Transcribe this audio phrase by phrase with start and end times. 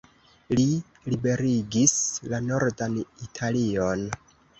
[0.59, 0.63] Li
[1.15, 1.93] liberigis
[2.31, 4.03] la nordan Italion.